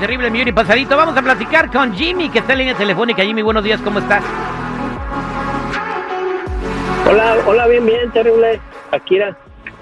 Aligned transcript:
Terrible 0.00 0.30
millón 0.30 0.48
y 0.48 0.52
pasadito. 0.52 0.96
Vamos 0.96 1.16
a 1.16 1.22
platicar 1.22 1.70
con 1.70 1.92
Jimmy, 1.94 2.28
que 2.28 2.40
está 2.40 2.52
en 2.52 2.58
línea 2.60 2.74
telefónica. 2.74 3.22
Jimmy, 3.22 3.42
buenos 3.42 3.64
días, 3.64 3.80
¿cómo 3.82 3.98
estás? 3.98 4.22
Hola, 7.08 7.36
hola, 7.46 7.66
bien, 7.66 7.86
bien, 7.86 8.10
terrible. 8.10 8.60
Akira, 8.90 9.36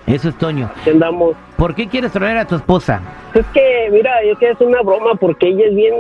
Eso 0.06 0.28
es 0.28 0.34
Toño. 0.38 0.70
¿qué 0.84 0.91
andamos? 0.91 1.34
¿Por 1.56 1.74
qué 1.74 1.88
quieres 1.88 2.12
traer 2.12 2.38
a 2.38 2.46
tu 2.46 2.55
esposa? 2.56 3.00
Es 3.34 3.45
que, 3.52 3.88
mira, 3.91 4.10
yo 4.27 4.36
que 4.38 4.50
es 4.50 4.60
una 4.60 4.82
broma 4.82 5.14
porque 5.16 5.48
ella 5.48 5.66
es 5.66 5.74
bien, 5.74 5.95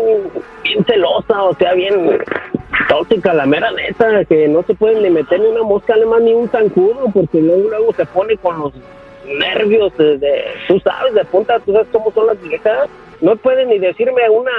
bien 0.62 0.84
celosa, 0.84 1.42
o 1.42 1.54
sea, 1.54 1.74
bien 1.74 2.18
tóxica, 2.88 3.32
la 3.34 3.46
mera 3.46 3.70
neta, 3.72 4.24
que 4.26 4.46
no 4.48 4.62
se 4.62 4.74
puede 4.74 5.00
ni 5.00 5.10
meter 5.10 5.40
ni 5.40 5.46
una 5.46 5.62
mosca, 5.62 5.94
ni 5.96 6.04
más 6.06 6.20
ni 6.22 6.32
un 6.34 6.48
zancudo, 6.48 7.06
porque 7.12 7.40
luego, 7.40 7.68
luego 7.68 7.92
se 7.94 8.04
pone 8.06 8.36
con 8.36 8.58
los 8.58 8.72
nervios 9.38 9.96
de, 9.96 10.18
de- 10.18 10.44
tú 10.68 10.78
sabes, 10.80 11.14
de 11.14 11.24
punta, 11.24 11.58
tú 11.60 11.72
sabes 11.72 11.88
cómo 11.92 12.10
son 12.12 12.26
las 12.28 12.40
viejas. 12.42 12.88
No 13.20 13.36
puede 13.36 13.66
ni 13.66 13.78
decirme 13.78 14.28
una, 14.30 14.50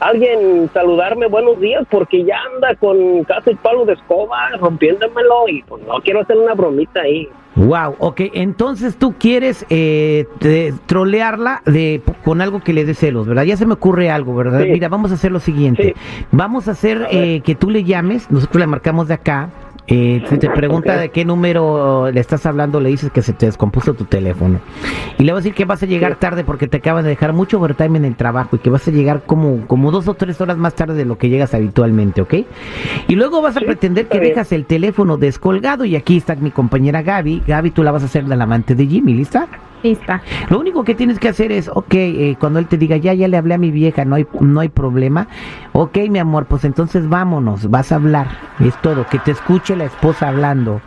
alguien 0.00 0.68
saludarme 0.72 1.26
buenos 1.26 1.60
días, 1.60 1.84
porque 1.90 2.24
ya 2.24 2.36
anda 2.54 2.74
con 2.76 3.24
casi 3.24 3.50
el 3.50 3.56
palo 3.58 3.84
de 3.84 3.94
escoba, 3.94 4.50
rompiéndomelo, 4.60 5.48
y 5.48 5.62
pues 5.62 5.82
no 5.86 5.94
quiero 6.02 6.20
hacer 6.20 6.36
una 6.38 6.54
bromita 6.54 7.00
ahí. 7.00 7.28
Wow, 7.56 7.94
ok, 8.00 8.20
entonces 8.34 8.96
tú 8.96 9.14
quieres 9.16 9.64
eh, 9.70 10.26
te- 10.40 10.74
trolearla 10.86 11.62
de, 11.64 12.02
con 12.24 12.40
algo 12.40 12.60
que 12.60 12.72
le 12.72 12.84
dé 12.84 12.94
celos, 12.94 13.28
¿verdad? 13.28 13.44
Ya 13.44 13.56
se 13.56 13.64
me 13.64 13.74
ocurre 13.74 14.10
algo, 14.10 14.34
¿verdad? 14.34 14.62
Sí. 14.64 14.70
Mira, 14.70 14.88
vamos 14.88 15.12
a 15.12 15.14
hacer 15.14 15.30
lo 15.30 15.38
siguiente. 15.38 15.94
Sí. 15.96 16.26
Vamos 16.32 16.66
a 16.66 16.72
hacer 16.72 17.04
A 17.04 17.08
eh, 17.12 17.42
que 17.44 17.54
tú 17.54 17.70
le 17.70 17.84
llames, 17.84 18.28
nosotros 18.30 18.58
le 18.58 18.66
marcamos 18.66 19.06
de 19.06 19.14
acá. 19.14 19.50
Eh, 19.86 20.24
si 20.28 20.38
te 20.38 20.48
pregunta 20.50 20.96
de 20.96 21.10
qué 21.10 21.24
número 21.24 22.10
le 22.10 22.18
estás 22.20 22.46
hablando, 22.46 22.80
le 22.80 22.88
dices 22.88 23.10
que 23.12 23.20
se 23.22 23.32
te 23.34 23.46
descompuso 23.46 23.94
tu 23.94 24.04
teléfono. 24.04 24.60
Y 25.18 25.24
le 25.24 25.32
vas 25.32 25.40
a 25.40 25.42
decir 25.42 25.54
que 25.54 25.64
vas 25.66 25.82
a 25.82 25.86
llegar 25.86 26.16
tarde 26.16 26.42
porque 26.44 26.66
te 26.68 26.78
acabas 26.78 27.04
de 27.04 27.10
dejar 27.10 27.32
mucho 27.34 27.58
overtime 27.58 27.98
en 27.98 28.04
el 28.06 28.16
trabajo 28.16 28.56
y 28.56 28.58
que 28.60 28.70
vas 28.70 28.88
a 28.88 28.90
llegar 28.90 29.22
como, 29.26 29.66
como 29.66 29.90
dos 29.90 30.08
o 30.08 30.14
tres 30.14 30.40
horas 30.40 30.56
más 30.56 30.74
tarde 30.74 30.94
de 30.94 31.04
lo 31.04 31.18
que 31.18 31.28
llegas 31.28 31.52
habitualmente, 31.54 32.20
¿ok? 32.22 32.34
Y 33.08 33.14
luego 33.14 33.42
vas 33.42 33.56
a 33.56 33.60
Sí, 33.60 33.66
pretender 33.66 34.08
que 34.08 34.18
bien. 34.18 34.32
dejas 34.32 34.52
el 34.52 34.64
teléfono 34.64 35.16
descolgado 35.18 35.84
y 35.84 35.96
aquí 35.96 36.16
está 36.16 36.34
mi 36.34 36.50
compañera 36.50 37.02
Gaby. 37.02 37.42
Gaby, 37.46 37.70
tú 37.70 37.82
la 37.82 37.92
vas 37.92 38.02
a 38.02 38.06
hacer 38.06 38.24
del 38.24 38.40
amante 38.40 38.74
de 38.74 38.86
Jimmy, 38.86 39.14
¿lista? 39.14 39.46
Lista. 39.84 40.22
Lo 40.48 40.58
único 40.58 40.82
que 40.82 40.94
tienes 40.94 41.18
que 41.18 41.28
hacer 41.28 41.52
es, 41.52 41.68
ok, 41.68 41.94
eh, 41.94 42.36
cuando 42.40 42.58
él 42.58 42.66
te 42.66 42.78
diga, 42.78 42.96
ya, 42.96 43.12
ya 43.12 43.28
le 43.28 43.36
hablé 43.36 43.54
a 43.54 43.58
mi 43.58 43.70
vieja, 43.70 44.04
no 44.04 44.16
hay, 44.16 44.26
no 44.40 44.60
hay 44.60 44.70
problema. 44.70 45.28
Ok, 45.72 45.98
mi 46.08 46.18
amor, 46.18 46.46
pues 46.46 46.64
entonces 46.64 47.08
vámonos, 47.08 47.70
vas 47.70 47.92
a 47.92 47.96
hablar. 47.96 48.26
Es 48.64 48.74
todo, 48.80 49.06
que 49.06 49.18
te 49.18 49.30
escuche 49.30 49.76
la 49.76 49.84
esposa 49.84 50.28
hablando. 50.28 50.80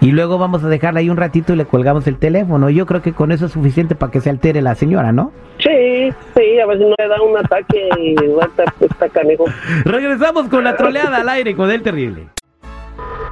Y 0.00 0.12
luego 0.12 0.38
vamos 0.38 0.62
a 0.62 0.68
dejarla 0.68 1.00
ahí 1.00 1.10
un 1.10 1.16
ratito 1.16 1.52
y 1.52 1.56
le 1.56 1.64
colgamos 1.64 2.06
el 2.06 2.18
teléfono. 2.18 2.70
Yo 2.70 2.86
creo 2.86 3.02
que 3.02 3.12
con 3.12 3.32
eso 3.32 3.46
es 3.46 3.52
suficiente 3.52 3.94
para 3.94 4.12
que 4.12 4.20
se 4.20 4.30
altere 4.30 4.62
la 4.62 4.74
señora, 4.74 5.12
¿no? 5.12 5.32
Sí, 5.58 6.12
sí, 6.36 6.60
a 6.60 6.66
ver 6.66 6.78
si 6.78 6.84
no 6.84 6.94
le 6.98 7.08
da 7.08 7.22
un 7.22 7.36
ataque 7.38 7.88
y 7.98 8.14
va 8.34 8.44
a 8.44 8.46
estar 8.46 8.66
está 8.78 9.08
canijo. 9.08 9.46
Regresamos 9.84 10.48
con 10.48 10.62
la 10.62 10.76
troleada 10.76 11.22
al 11.22 11.28
aire 11.30 11.56
con 11.56 11.70
el 11.70 11.82
terrible. 11.82 12.28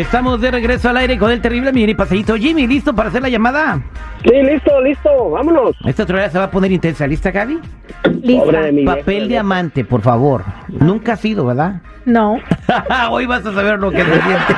Estamos 0.00 0.40
de 0.40 0.50
regreso 0.50 0.88
al 0.88 0.96
aire 0.96 1.18
con 1.18 1.30
el 1.30 1.42
terrible 1.42 1.72
millón 1.74 1.90
y 1.90 1.94
pasadito. 1.94 2.34
Jimmy, 2.34 2.66
¿listo 2.66 2.94
para 2.94 3.10
hacer 3.10 3.20
la 3.20 3.28
llamada? 3.28 3.82
Sí, 4.24 4.30
listo, 4.42 4.80
listo, 4.80 5.30
vámonos. 5.30 5.76
Esta 5.84 6.06
troleada 6.06 6.30
se 6.30 6.38
va 6.38 6.44
a 6.44 6.50
poner 6.50 6.72
intensa. 6.72 7.06
¿Lista, 7.06 7.30
Gaby? 7.30 7.58
Lista. 8.22 8.62
De 8.62 8.82
Papel 8.82 9.04
vieja, 9.04 9.26
diamante, 9.28 9.84
por 9.84 10.00
favor. 10.00 10.44
Nunca 10.68 11.12
ha 11.12 11.16
sido, 11.16 11.44
¿verdad? 11.44 11.82
No. 12.06 12.38
Hoy 13.10 13.26
vas 13.26 13.44
a 13.44 13.52
saber 13.52 13.78
lo 13.78 13.90
que 13.90 14.02
se 14.02 14.22
siente. 14.22 14.54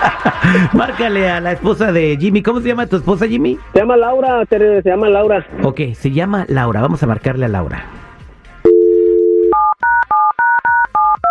Márcale 0.72 1.28
a 1.30 1.40
la 1.40 1.52
esposa 1.52 1.92
de 1.92 2.16
Jimmy. 2.18 2.42
¿Cómo 2.42 2.60
se 2.60 2.68
llama 2.68 2.86
tu 2.86 2.96
esposa, 2.96 3.26
Jimmy? 3.26 3.58
Se 3.74 3.80
llama 3.80 3.98
Laura, 3.98 4.46
se 4.48 4.82
llama 4.82 5.10
Laura. 5.10 5.46
Ok, 5.62 5.80
se 5.92 6.10
llama 6.10 6.46
Laura. 6.48 6.80
Vamos 6.80 7.02
a 7.02 7.06
marcarle 7.06 7.44
a 7.44 7.48
Laura. 7.48 7.84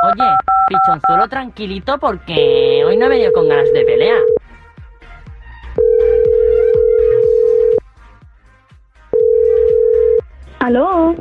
Oye, 0.03 0.29
pichonzuelo 0.69 1.27
tranquilito 1.27 1.97
porque 1.97 2.83
hoy 2.85 2.95
no 2.95 3.07
he 3.07 3.09
venido 3.09 3.33
con 3.33 3.49
ganas 3.49 3.71
de 3.73 3.83
pelea. 3.83 4.17
¿Aló? 10.59 11.15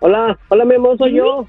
Hola, 0.00 0.38
hola, 0.48 0.64
mi 0.64 0.74
amor, 0.76 0.96
soy 0.96 1.14
yo. 1.14 1.46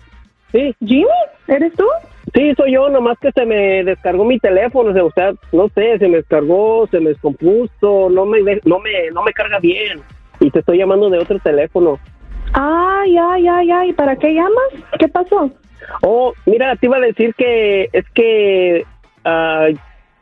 Sí, 0.51 0.75
¿Jimmy? 0.85 1.07
¿Eres 1.47 1.73
tú? 1.73 1.85
sí, 2.33 2.53
soy 2.55 2.73
yo, 2.73 2.89
nomás 2.89 3.17
que 3.19 3.31
se 3.31 3.45
me 3.45 3.83
descargó 3.83 4.23
mi 4.25 4.39
teléfono, 4.39 4.91
o 5.05 5.11
sea, 5.11 5.33
no 5.51 5.69
sé, 5.69 5.97
se 5.97 6.07
me 6.07 6.17
descargó, 6.17 6.87
se 6.87 6.99
me 6.99 7.09
descompuso, 7.09 8.09
no 8.09 8.25
me, 8.25 8.41
no 8.65 8.79
me, 8.79 9.11
no 9.13 9.23
me 9.23 9.33
carga 9.33 9.59
bien. 9.59 10.01
Y 10.39 10.49
te 10.49 10.59
estoy 10.59 10.77
llamando 10.77 11.09
de 11.09 11.19
otro 11.19 11.39
teléfono. 11.39 11.99
Ay, 12.53 13.17
ay, 13.17 13.47
ay, 13.47 13.71
ay. 13.71 13.93
¿Para 13.93 14.15
qué 14.15 14.33
llamas? 14.33 14.85
¿Qué 14.99 15.07
pasó? 15.07 15.51
Oh, 16.01 16.33
mira, 16.45 16.75
te 16.75 16.87
iba 16.87 16.97
a 16.97 17.01
decir 17.01 17.33
que 17.35 17.89
es 17.91 18.05
que 18.13 18.85
ah, 19.25 19.67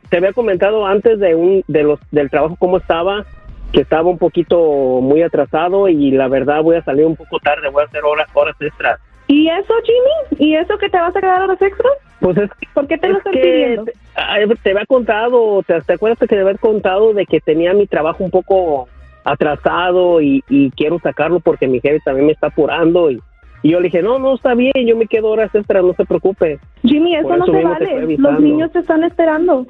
te 0.08 0.16
había 0.16 0.32
comentado 0.32 0.86
antes 0.86 1.18
de 1.18 1.34
un 1.34 1.62
de 1.68 1.82
los 1.82 2.00
del 2.10 2.30
trabajo 2.30 2.56
cómo 2.58 2.78
estaba, 2.78 3.24
que 3.72 3.80
estaba 3.80 4.08
un 4.08 4.18
poquito 4.18 5.00
muy 5.00 5.22
atrasado 5.22 5.88
y 5.88 6.10
la 6.10 6.28
verdad 6.28 6.62
voy 6.62 6.76
a 6.76 6.82
salir 6.84 7.06
un 7.06 7.16
poco 7.16 7.38
tarde, 7.38 7.68
voy 7.68 7.82
a 7.82 7.86
hacer 7.86 8.04
horas 8.04 8.28
horas 8.34 8.56
extras. 8.60 9.00
¿Y 9.28 9.48
eso, 9.48 9.74
Jimmy? 9.84 10.44
¿Y 10.44 10.56
eso 10.56 10.76
que 10.76 10.88
te 10.88 10.98
vas 10.98 11.14
a 11.14 11.20
quedar 11.20 11.42
horas 11.42 11.62
extras? 11.62 11.92
Pues 12.18 12.36
es 12.36 12.50
¿Por 12.74 12.88
qué 12.88 12.98
te 12.98 13.08
lo 13.08 13.14
es 13.14 13.18
están 13.18 13.32
que 13.32 13.40
pidiendo? 13.40 13.84
te, 13.84 13.92
ay, 14.16 14.48
te 14.62 14.70
había 14.70 14.86
contado, 14.86 15.62
te, 15.62 15.80
te 15.82 15.92
acuerdas 15.92 16.18
que 16.18 16.26
te 16.26 16.40
había 16.40 16.54
contado 16.56 17.14
de 17.14 17.26
que 17.26 17.40
tenía 17.40 17.72
mi 17.72 17.86
trabajo 17.86 18.24
un 18.24 18.30
poco 18.30 18.88
atrasado 19.22 20.20
y, 20.20 20.42
y 20.48 20.70
quiero 20.72 20.98
sacarlo 20.98 21.38
porque 21.40 21.68
mi 21.68 21.80
jefe 21.80 22.00
también 22.04 22.26
me 22.26 22.32
está 22.32 22.48
apurando 22.48 23.10
y, 23.10 23.20
y 23.62 23.70
yo 23.70 23.78
le 23.80 23.84
dije, 23.84 24.02
no, 24.02 24.18
no, 24.18 24.34
está 24.34 24.54
bien, 24.54 24.72
yo 24.86 24.96
me 24.96 25.06
quedo 25.06 25.28
horas 25.28 25.54
extras, 25.54 25.82
no 25.84 25.92
se 25.94 26.04
preocupe. 26.04 26.58
Jimmy, 26.82 27.16
eso 27.16 27.36
no 27.36 27.44
se 27.46 27.62
vale. 27.62 28.16
Los 28.18 28.40
niños 28.40 28.72
te 28.72 28.78
están 28.80 29.04
esperando. 29.04 29.66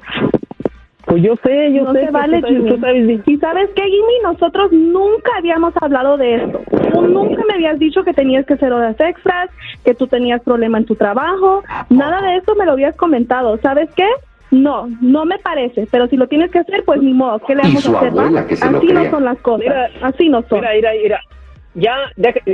Pues 1.05 1.23
yo 1.23 1.35
sé, 1.43 1.73
yo 1.73 1.83
no 1.83 1.93
sé. 1.93 2.05
se 2.05 2.11
vale, 2.11 2.37
tú 2.41 2.47
sabes- 2.47 2.57
Jimmy. 2.57 2.69
tú 2.69 2.77
sabes 2.79 3.07
bien. 3.07 3.23
¿Y 3.25 3.37
sabes 3.37 3.69
qué, 3.75 3.81
Jimmy? 3.83 4.13
Nosotros 4.23 4.71
nunca 4.71 5.31
habíamos 5.37 5.73
hablado 5.81 6.15
de 6.17 6.35
esto. 6.35 6.61
Tú 6.93 7.01
nunca 7.01 7.41
me 7.47 7.55
habías 7.55 7.79
dicho 7.79 8.03
que 8.03 8.13
tenías 8.13 8.45
que 8.45 8.53
hacer 8.53 8.71
horas 8.71 8.95
extras, 8.99 9.49
que 9.83 9.93
tú 9.95 10.07
tenías 10.07 10.41
problema 10.43 10.77
en 10.77 10.85
tu 10.85 10.95
trabajo. 10.95 11.63
Nada 11.89 12.21
de 12.21 12.37
eso 12.37 12.55
me 12.55 12.65
lo 12.65 12.73
habías 12.73 12.95
comentado. 12.95 13.57
¿Sabes 13.57 13.89
qué? 13.95 14.07
No, 14.51 14.87
no 15.01 15.25
me 15.25 15.39
parece. 15.39 15.87
Pero 15.91 16.07
si 16.07 16.17
lo 16.17 16.27
tienes 16.27 16.51
que 16.51 16.59
hacer, 16.59 16.83
pues 16.85 17.01
ni 17.01 17.13
modo. 17.13 17.39
¿Qué 17.39 17.55
le 17.55 17.63
vamos 17.63 17.87
a 17.87 17.97
hacer? 17.97 18.13
Así 18.75 18.87
no 18.87 19.09
son 19.09 19.25
las 19.25 19.37
cosas. 19.39 19.59
Mira, 19.65 19.89
Así 20.01 20.29
no 20.29 20.41
son. 20.43 20.59
Mira, 20.59 20.71
mira, 20.75 20.91
mira. 21.01 21.19
Ya, 21.73 21.95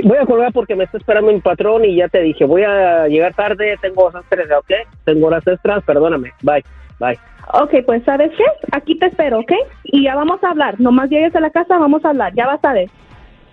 voy 0.04 0.16
a 0.16 0.26
colgar 0.26 0.52
porque 0.52 0.76
me 0.76 0.84
está 0.84 0.98
esperando 0.98 1.32
mi 1.32 1.40
patrón 1.40 1.84
y 1.84 1.96
ya 1.96 2.08
te 2.08 2.20
dije, 2.20 2.44
voy 2.44 2.62
a 2.62 3.08
llegar 3.08 3.34
tarde, 3.34 3.76
tengo 3.82 4.04
horas 4.04 4.22
extras, 4.30 4.46
¿ok? 4.58 4.70
Tengo 5.04 5.26
horas 5.26 5.44
extras, 5.46 5.82
perdóname. 5.84 6.32
Bye, 6.42 6.62
bye. 7.00 7.18
Ok, 7.54 7.84
pues 7.84 8.04
¿sabes 8.04 8.30
qué? 8.36 8.44
Aquí 8.72 8.96
te 8.98 9.06
espero, 9.06 9.40
¿ok? 9.40 9.52
Y 9.84 10.04
ya 10.04 10.14
vamos 10.14 10.42
a 10.44 10.50
hablar. 10.50 10.80
Nomás 10.80 11.10
llegues 11.10 11.34
a 11.34 11.40
la 11.40 11.50
casa, 11.50 11.78
vamos 11.78 12.04
a 12.04 12.10
hablar. 12.10 12.32
Ya 12.34 12.46
vas 12.46 12.62
a 12.64 12.72
ver. 12.74 12.88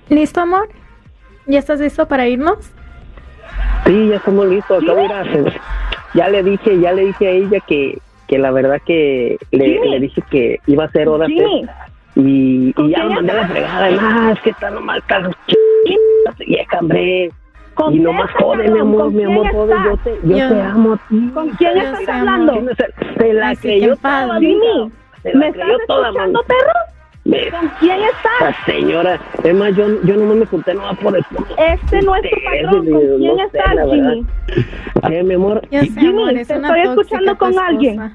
¿Listo, 0.10 0.42
amor? 0.42 0.70
¿Ya 1.48 1.60
estás 1.60 1.80
listo 1.80 2.08
para 2.08 2.28
irnos? 2.28 2.72
Sí, 3.86 4.08
ya 4.10 4.18
estamos 4.18 4.48
listos. 4.48 4.84
Acabo 4.84 5.00
de 5.00 5.06
ir 5.06 5.14
a 5.14 5.20
hacer- 5.22 5.62
Ya 6.14 6.30
le 6.30 6.44
dije, 6.44 6.80
ya 6.80 6.92
le 6.92 7.06
dije 7.08 7.28
a 7.28 7.32
ella 7.32 7.60
que, 7.68 7.98
que 8.28 8.38
la 8.38 8.52
verdad 8.52 8.80
que 8.86 9.38
le, 9.52 9.80
le 9.80 10.00
dije 10.00 10.22
que 10.30 10.60
iba 10.68 10.84
a 10.84 10.88
hacer 10.88 11.08
horas 11.08 11.30
extras. 11.30 11.92
Y, 12.16 12.72
¿Con 12.74 12.86
y 12.90 12.92
ya 12.92 13.04
me 13.04 13.16
mandé 13.16 13.34
la 13.34 13.42
estás? 13.42 13.52
fregada. 13.52 13.90
No, 13.92 14.32
es 14.32 14.40
que 14.42 14.50
está 14.52 14.70
nomás, 14.70 14.98
está 15.00 15.20
los 15.20 15.34
ch... 15.48 15.56
vieja, 16.48 16.80
hombre. 16.80 17.30
¿Con 17.74 17.94
Y 17.94 18.00
nomás 18.00 18.32
jode, 18.40 18.58
mi 18.60 18.64
estás? 18.68 18.82
amor, 18.82 19.02
¿Con 19.04 19.16
mi 19.16 19.24
amor, 19.26 19.52
jode. 19.52 19.74
Yo 19.84 19.92
estás? 19.94 20.04
te, 20.04 20.28
yo 20.30 20.38
Yo- 20.38 20.50
te 20.50 20.62
amo 20.62 20.94
a 20.94 20.98
ti. 21.10 21.32
¿Con 21.34 21.50
quién 21.50 21.78
estás 21.78 22.08
hablando? 22.10 22.54
se 23.22 23.34
la 23.34 23.56
creyó 23.56 23.96
toda, 23.98 24.28
la 24.28 24.50
¿me 25.34 25.48
estás 25.48 25.68
escuchando, 25.72 26.44
perro? 26.44 27.52
¿Con 27.52 27.70
quién 27.80 28.00
estás? 28.02 28.50
Esta 28.50 28.66
señora, 28.66 29.20
es 29.44 29.54
más, 29.56 29.76
yo, 29.76 29.88
yo 30.04 30.16
no 30.16 30.36
me 30.36 30.46
conté 30.46 30.74
nada 30.76 30.94
por 30.94 31.18
el 31.18 31.26
Este 31.58 32.02
no 32.04 32.16
es 32.16 32.22
tu 32.22 32.38
patrón. 32.46 32.86
¿Con 32.92 33.18
quién 33.18 33.40
estás, 33.40 33.76
la. 33.76 33.86
Jimmy? 33.88 34.26
¿Qué, 35.08 35.24
mi 35.24 35.34
amor? 35.34 35.62
Jimmy, 35.70 36.34
te 36.36 36.42
estoy 36.42 36.80
escuchando 36.82 37.38
con 37.38 37.60
alguien. 37.60 38.12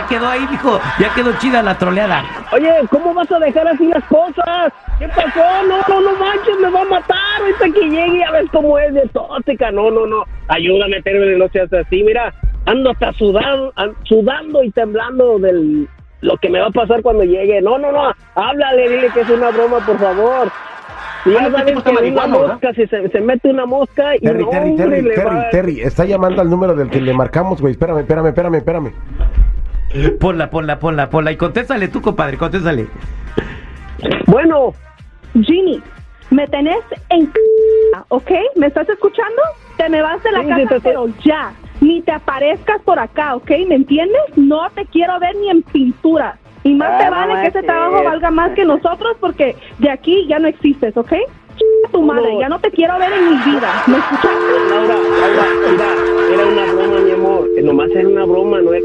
Ya 0.00 0.06
quedó 0.06 0.28
ahí, 0.28 0.46
dijo, 0.46 0.80
ya 0.98 1.12
quedó 1.14 1.32
chida 1.38 1.62
la 1.62 1.76
troleada. 1.76 2.24
Oye, 2.52 2.70
¿cómo 2.90 3.14
vas 3.14 3.30
a 3.32 3.38
dejar 3.38 3.66
así 3.68 3.86
las 3.86 4.04
cosas? 4.04 4.72
¿Qué 4.98 5.08
pasó? 5.08 5.42
No, 5.68 5.78
no, 5.88 6.00
no 6.00 6.18
manches, 6.18 6.56
me 6.60 6.70
va 6.70 6.82
a 6.82 6.84
matar 6.84 7.16
ahorita 7.40 7.64
que 7.80 7.88
llegue, 7.88 8.18
ya 8.20 8.30
ves 8.32 8.46
cómo 8.52 8.78
es 8.78 8.94
de 8.94 9.02
tóxica. 9.08 9.70
No, 9.72 9.90
no, 9.90 10.06
no. 10.06 10.22
Ayúdame, 10.48 11.02
Terrible, 11.02 11.36
no 11.38 11.48
seas 11.48 11.72
así. 11.72 12.02
Mira, 12.04 12.32
ando 12.66 12.90
hasta 12.90 13.12
sudando, 13.14 13.72
an- 13.76 13.94
sudando 14.04 14.62
y 14.62 14.70
temblando 14.70 15.38
del 15.38 15.88
lo 16.20 16.36
que 16.36 16.48
me 16.48 16.60
va 16.60 16.66
a 16.66 16.70
pasar 16.70 17.00
cuando 17.02 17.24
llegue. 17.24 17.60
No, 17.60 17.78
no, 17.78 17.90
no. 17.92 18.12
Háblale, 18.34 18.88
dile 18.88 19.08
que 19.10 19.20
es 19.20 19.30
una 19.30 19.50
broma, 19.50 19.78
por 19.84 19.98
favor. 19.98 20.48
Y 21.26 21.30
ya 21.32 21.50
sabes 21.50 21.82
que 21.82 21.90
una 21.90 22.26
mosca, 22.28 22.72
si 22.74 22.86
se, 22.86 23.08
se 23.08 23.20
mete 23.20 23.50
una 23.50 23.66
mosca 23.66 24.14
y 24.16 24.20
Terry, 24.20 24.44
no, 24.44 24.50
Terry, 24.50 24.70
hombre, 24.70 24.86
Terry, 25.02 25.14
Terry, 25.14 25.36
va- 25.36 25.50
Terry, 25.50 25.80
está 25.80 26.04
llamando 26.04 26.40
al 26.40 26.48
número 26.48 26.74
del 26.74 26.88
que 26.90 27.00
le 27.00 27.12
marcamos, 27.12 27.60
güey. 27.60 27.72
Espérame, 27.72 27.98
espérame, 28.00 28.26
espérame, 28.28 28.54
espérame. 28.56 28.92
Ponla, 30.20 30.50
ponla, 30.50 30.78
ponla, 30.78 31.08
ponla. 31.10 31.32
Y 31.32 31.36
contéstale 31.36 31.88
tú, 31.88 32.00
compadre, 32.02 32.36
contéstale. 32.36 32.86
Bueno, 34.26 34.74
Ginny, 35.34 35.82
me 36.30 36.46
tenés 36.48 36.78
en 37.10 37.26
c- 37.26 37.32
¿ok? 38.08 38.30
¿Me 38.56 38.66
estás 38.66 38.88
escuchando? 38.88 39.42
Te 39.76 39.88
me 39.88 40.02
vas 40.02 40.22
de 40.22 40.32
la 40.32 40.40
Sí, 40.42 40.48
casa, 40.48 40.68
te 40.68 40.80
pero 40.80 41.06
ya. 41.24 41.52
Ni 41.80 42.02
te 42.02 42.12
aparezcas 42.12 42.82
por 42.82 42.98
acá, 42.98 43.36
¿ok? 43.36 43.50
¿Me 43.68 43.76
entiendes? 43.76 44.20
No 44.36 44.68
te 44.74 44.84
quiero 44.86 45.18
ver 45.20 45.34
ni 45.36 45.48
en 45.50 45.62
pintura. 45.62 46.36
Y 46.64 46.74
más 46.74 46.90
Ah, 46.94 46.98
te 46.98 47.04
no 47.04 47.10
vale 47.12 47.40
que 47.42 47.46
ese 47.48 47.62
trabajo 47.62 48.02
valga 48.04 48.30
más 48.30 48.50
que 48.52 48.64
nosotros 48.64 49.16
porque 49.20 49.56
de 49.78 49.90
aquí 49.90 50.26
ya 50.28 50.38
no 50.40 50.48
existes, 50.48 50.96
¿ok? 50.96 51.12
Ch- 51.12 51.90
tu 51.92 52.02
madre, 52.02 52.36
ya 52.40 52.48
no 52.48 52.58
te 52.58 52.70
quiero 52.72 52.98
ver 52.98 53.12
en 53.12 53.24
mi 53.28 53.36
vida. 53.38 53.72
¿Me 53.86 53.98
escuchaste? 53.98 54.38
Laura, 54.68 54.98
Laura, 55.20 55.46
mira, 55.70 55.86
era 56.28 56.44
una 56.44 56.64
broma, 56.72 57.00
mi 57.00 57.10
amor. 57.12 57.48
Nomás 57.62 57.90
era 57.92 58.08
una 58.08 58.24
broma, 58.24 58.37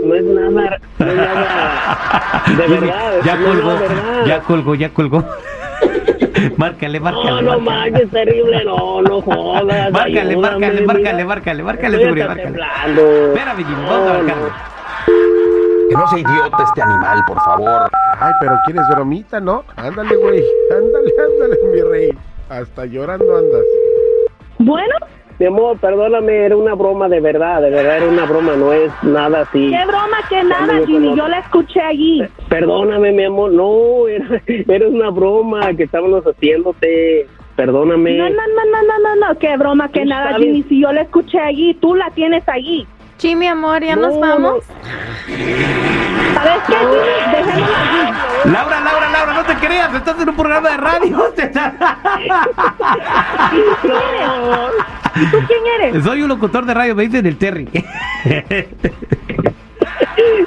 no 0.03 0.15
es, 0.15 0.23
no 0.23 0.51
nada, 0.51 0.79
no 0.99 1.07
es 1.07 1.15
nada 1.15 2.41
de 2.57 2.63
Jimmy, 2.67 2.79
verdad. 2.87 3.13
ya 3.23 3.35
no 3.35 3.45
colgó, 3.45 3.67
verdad. 3.79 4.25
ya 4.25 4.39
colgó, 4.41 4.75
ya 4.75 4.89
colgó. 4.89 5.23
márcale, 6.57 6.99
No, 6.99 7.05
márcale. 7.05 7.41
no 7.41 7.59
márcale. 7.59 7.91
manches, 7.91 8.09
terrible, 8.11 8.63
no, 8.65 9.01
no 9.01 9.21
jodas. 9.21 9.91
Márcale, 9.91 10.37
márcale, 10.37 10.81
márcale, 10.85 11.23
márcale, 11.25 11.63
márcale, 11.63 11.97
Estoy 11.97 12.23
márcale. 12.23 12.59
Espérame, 13.27 13.57
Jimmy, 13.57 13.85
vamos 13.85 14.09
a 14.09 14.13
No, 14.13 14.23
marcarle. 14.23 14.49
Que 15.89 15.95
no 15.95 16.07
sea 16.07 16.19
idiota 16.19 16.63
este 16.63 16.81
animal, 16.81 17.23
por 17.27 17.39
favor. 17.41 17.89
Ay, 18.19 18.33
pero 18.39 18.59
quieres 18.65 18.83
bromita, 18.89 19.39
¿no? 19.39 19.63
Ándale, 19.75 20.15
güey. 20.15 20.43
Ándale, 20.71 21.11
ándale, 21.19 21.59
mi 21.73 21.81
rey. 21.81 22.09
Hasta 22.49 22.85
llorando 22.85 23.35
andas. 23.37 23.61
Bueno, 24.59 24.95
Mi 25.39 25.47
amor, 25.47 25.77
perdóname, 25.79 26.45
era 26.45 26.55
una 26.55 26.75
broma 26.75 27.09
de 27.09 27.19
verdad, 27.19 27.61
de 27.61 27.69
verdad 27.71 27.97
era 27.97 28.07
una 28.07 28.25
broma, 28.25 28.55
no 28.55 28.71
es 28.71 28.91
nada 29.01 29.41
así. 29.41 29.69
qué 29.71 29.85
broma, 29.85 30.17
que 30.29 30.43
nada, 30.43 30.79
color. 30.85 31.17
Yo 31.17 31.27
la 31.27 31.39
escuché 31.39 31.81
allí. 31.81 32.23
Perdóname, 32.49 33.11
mi 33.11 33.25
amor, 33.25 33.51
no, 33.51 34.07
era, 34.07 34.41
era 34.47 34.87
una 34.87 35.09
broma 35.09 35.73
que 35.75 35.83
estábamos 35.83 36.23
haciéndote. 36.23 37.27
Perdóname. 37.55 38.13
No, 38.17 38.29
no, 38.29 38.35
no, 38.35 38.65
no, 38.71 38.81
no, 38.83 38.99
no, 38.99 39.15
no, 39.27 39.39
qué 39.39 39.57
broma, 39.57 39.89
que 39.89 40.05
nada, 40.05 40.31
sabes- 40.31 40.45
Ginny. 40.47 40.63
Si 40.63 40.81
yo 40.81 40.91
la 40.91 41.01
escuché 41.01 41.39
allí, 41.39 41.73
tú 41.75 41.93
la 41.95 42.09
tienes 42.11 42.47
allí. 42.47 42.87
Sí, 43.17 43.35
mi 43.35 43.47
amor, 43.47 43.83
ya 43.83 43.95
nos 43.95 44.13
No, 44.13 44.19
vamos. 44.19 44.63
¿Sabes 46.33 46.61
qué, 46.67 46.73
Ginny? 46.75 47.31
Dejémosla 47.31 47.81
allí. 47.81 48.51
Laura, 48.51 48.79
Laura, 48.81 49.09
Laura, 49.11 49.33
no 49.33 49.43
te 49.43 49.55
creas, 49.65 49.93
estás 49.93 50.19
en 50.21 50.29
un 50.29 50.35
programa 50.35 50.69
de 50.69 50.77
radio. 50.77 51.17
No. 53.83 54.92
¿Y 55.15 55.25
tú 55.27 55.37
quién 55.47 55.59
eres? 55.79 56.03
Soy 56.03 56.21
un 56.21 56.29
locutor 56.29 56.65
de 56.65 56.73
radio, 56.73 56.95
me 56.95 57.03
dicen 57.03 57.25
el 57.25 57.37
Terry. 57.37 57.67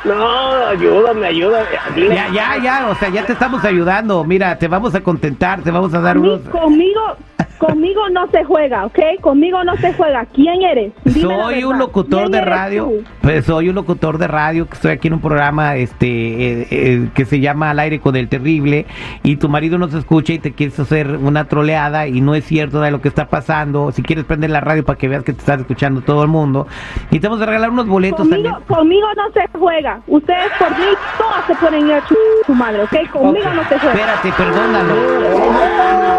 No, 0.04 0.66
ayúdame, 0.66 1.26
ayúdame. 1.26 1.66
Ya, 1.96 2.28
ya, 2.28 2.56
ya, 2.62 2.88
o 2.88 2.94
sea, 2.94 3.08
ya 3.08 3.26
te 3.26 3.32
estamos 3.32 3.64
ayudando. 3.64 4.22
Mira, 4.24 4.56
te 4.58 4.68
vamos 4.68 4.94
a 4.94 5.00
contentar, 5.00 5.62
te 5.62 5.70
vamos 5.70 5.92
a 5.94 6.00
dar 6.00 6.16
unos... 6.16 6.40
conmigo, 6.42 7.16
conmigo 7.58 8.08
no 8.10 8.26
se 8.28 8.44
juega, 8.44 8.86
¿ok? 8.86 8.98
Conmigo 9.20 9.62
no 9.64 9.76
se 9.76 9.92
juega. 9.94 10.24
¿Quién 10.26 10.62
eres? 10.62 10.92
Dime 11.04 11.20
Soy 11.20 11.64
un 11.64 11.78
locutor 11.78 12.22
¿Quién 12.22 12.32
de 12.32 12.40
radio, 12.40 12.92
pues 13.22 13.44
soy 13.44 13.68
un 13.68 13.74
locutor 13.74 14.18
de 14.18 14.26
radio 14.26 14.66
que 14.66 14.74
estoy 14.74 14.92
aquí 14.92 15.08
en 15.08 15.14
un 15.14 15.20
programa 15.20 15.76
este 15.76 16.06
eh, 16.06 16.68
eh, 16.70 17.08
que 17.14 17.24
se 17.24 17.40
llama 17.40 17.70
Al 17.70 17.78
aire 17.78 18.00
con 18.00 18.16
el 18.16 18.28
terrible 18.28 18.86
y 19.22 19.36
tu 19.36 19.48
marido 19.48 19.78
nos 19.78 19.94
escucha 19.94 20.32
y 20.32 20.38
te 20.38 20.52
quieres 20.52 20.78
hacer 20.78 21.16
una 21.16 21.46
troleada 21.46 22.06
y 22.06 22.20
no 22.20 22.34
es 22.34 22.44
cierto 22.44 22.80
de 22.80 22.90
lo 22.90 23.00
que 23.00 23.08
está 23.08 23.26
pasando. 23.28 23.92
Si 23.92 24.02
quieres 24.02 24.24
prender 24.24 24.50
la 24.50 24.60
radio 24.60 24.84
para 24.84 24.98
que 24.98 25.08
veas 25.08 25.24
que 25.24 25.32
te 25.32 25.40
estás 25.40 25.60
escuchando 25.60 26.00
todo 26.00 26.22
el 26.22 26.28
mundo 26.28 26.66
y 27.10 27.18
te 27.20 27.28
vamos 27.28 27.42
a 27.42 27.46
regalar 27.46 27.70
unos 27.70 27.86
boletos 27.86 28.20
Conmigo, 28.20 28.50
también. 28.50 28.66
conmigo 28.66 29.06
no 29.16 29.30
se 29.32 29.58
juega. 29.58 30.00
Ustedes 30.06 30.50
por 30.58 30.70
mí 30.70 30.84
todas 31.18 31.46
se 31.46 31.54
pueden 31.54 31.86
ir 31.86 31.94
a 31.94 32.02
su 32.46 32.54
madre, 32.54 32.82
¿ok? 32.82 33.10
Conmigo 33.12 33.50
no 33.54 33.62
se 33.68 33.78
juega. 33.78 33.94
Espérate, 33.94 34.32
perdónalo. 34.36 36.15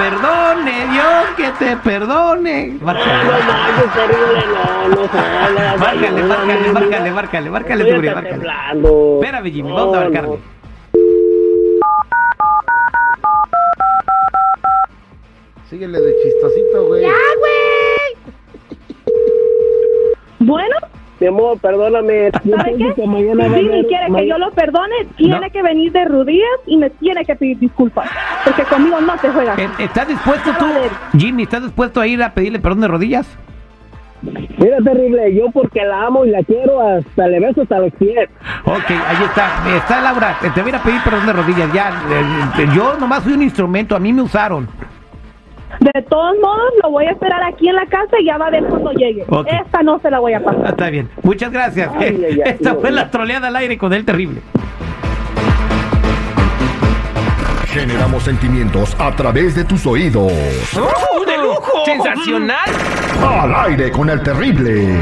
Perdone, 0.00 0.86
Dios, 0.92 1.24
que 1.36 1.50
te 1.64 1.76
perdone. 1.76 2.66
No 2.80 2.86
Márcale, 2.86 3.12
terrible, 3.94 4.44
no, 4.54 4.88
no 4.88 5.00
márcale, 5.78 6.22
ayúdame, 7.84 8.14
márcale. 8.14 8.46
Espérame, 9.20 9.52
Jimmy, 9.52 9.72
vamos 9.72 9.96
a 9.96 10.00
marcarle. 10.00 10.38
Síguele 15.68 16.00
de 16.00 16.14
chistosito, 16.22 16.86
güey. 16.88 17.04
Bueno, 20.40 20.76
Mi 21.20 21.26
amor, 21.26 21.58
perdóname. 21.60 22.30
¿sabe 22.32 22.74
qué? 22.76 22.94
que 22.94 23.06
mañana 23.06 23.44
Si 23.44 23.50
Jimmy 23.60 23.84
quiere 23.86 24.06
que 24.16 24.26
yo 24.26 24.38
lo 24.38 24.50
perdone, 24.52 25.04
tiene 25.16 25.40
No. 25.40 25.50
que 25.52 25.62
venir 25.62 25.92
de 25.92 26.04
rodillas 26.06 26.48
y 26.66 26.76
me 26.78 26.90
tiene 26.90 27.24
que 27.24 27.36
pedir 27.36 27.58
disculpas. 27.58 28.08
Porque 28.44 28.62
conmigo 28.64 29.00
no 29.00 29.18
se 29.18 29.28
juega. 29.30 29.54
Eh, 29.56 29.68
¿Estás 29.78 30.08
dispuesto 30.08 30.50
tú. 30.58 30.66
Jimmy, 31.18 31.42
estás 31.44 31.62
dispuesto 31.62 32.00
a 32.00 32.06
ir 32.06 32.22
a 32.22 32.32
pedirle 32.32 32.58
perdón 32.58 32.80
de 32.80 32.88
rodillas? 32.88 33.26
Mira, 34.22 34.76
terrible, 34.84 35.34
yo 35.34 35.50
porque 35.50 35.82
la 35.82 36.02
amo 36.06 36.26
y 36.26 36.30
la 36.30 36.42
quiero, 36.42 36.78
hasta 36.86 37.26
le 37.26 37.40
beso 37.40 37.62
hasta 37.62 37.78
los 37.78 37.92
pies. 37.94 38.28
Ok, 38.66 38.90
ahí 38.90 39.24
está. 39.24 39.48
Está 39.76 40.00
Laura, 40.02 40.36
te 40.42 40.48
voy 40.60 40.64
a 40.66 40.68
ir 40.68 40.74
a 40.76 40.82
pedir 40.82 41.00
perdón 41.02 41.26
de 41.26 41.32
rodillas. 41.32 41.72
Ya, 41.72 41.88
eh, 42.58 42.68
yo 42.74 42.96
nomás 42.98 43.22
soy 43.24 43.32
un 43.32 43.42
instrumento, 43.42 43.96
a 43.96 43.98
mí 43.98 44.12
me 44.12 44.20
usaron. 44.20 44.68
De 45.80 46.02
todos 46.02 46.36
modos, 46.42 46.70
lo 46.82 46.90
voy 46.90 47.06
a 47.06 47.12
esperar 47.12 47.42
aquí 47.44 47.68
en 47.68 47.76
la 47.76 47.86
casa 47.86 48.18
y 48.20 48.26
ya 48.26 48.36
va 48.36 48.48
a 48.48 48.50
ver 48.50 48.64
cuando 48.64 48.92
llegue. 48.92 49.24
Ok. 49.28 49.46
Esta 49.64 49.82
no 49.82 49.98
se 50.00 50.10
la 50.10 50.18
voy 50.18 50.34
a 50.34 50.38
Ah, 50.38 50.42
pasar. 50.44 50.66
Está 50.66 50.90
bien, 50.90 51.08
muchas 51.22 51.50
gracias. 51.50 51.90
Ay, 51.96 52.40
Esta 52.44 52.74
fue 52.74 52.90
la 52.90 53.10
troleada 53.10 53.48
al 53.48 53.56
aire 53.56 53.78
con 53.78 53.92
el 53.94 54.04
terrible. 54.04 54.42
Generamos 57.72 58.24
sentimientos 58.24 58.96
a 58.98 59.14
través 59.14 59.54
de 59.54 59.62
tus 59.64 59.86
oídos. 59.86 60.32
¡De 60.32 61.38
lujo! 61.38 61.84
¡Sensacional! 61.84 62.68
Al 63.22 63.54
aire 63.70 63.92
con 63.92 64.10
el 64.10 64.20
terrible. 64.24 64.98